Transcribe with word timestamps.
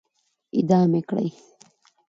اعدام 0.57 0.91
يې 0.97 1.01
کړئ! 1.09 1.29